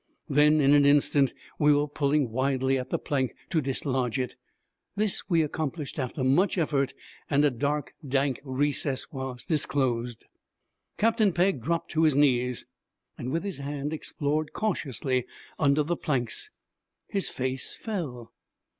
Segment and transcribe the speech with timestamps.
[0.27, 4.35] Then, in an instant, we were pulling wildly at the plank to dislodge it.
[4.95, 6.95] This we accomplished after much effort,
[7.29, 10.25] and a dark, dank recess was disclosed.
[10.97, 12.65] Captain Pegg dropped to his knees,
[13.15, 15.27] and with his hand explored cautiously
[15.59, 16.49] under the planks.
[17.07, 18.33] His face fell.